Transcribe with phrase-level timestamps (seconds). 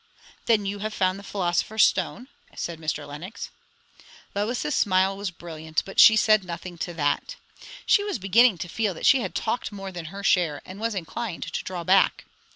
[0.47, 3.07] "Then you have found the philosopher's stone?" said Mr.
[3.07, 3.51] Lenox.
[4.33, 7.35] Lois's smile was brilliant, but she said nothing to that.
[7.85, 10.95] She was beginning to feel that she had talked more than her share, and was
[10.95, 12.25] inclined to draw back.